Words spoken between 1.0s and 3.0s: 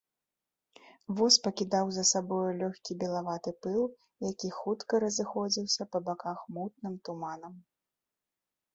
Воз пакідаў за сабою лёгкі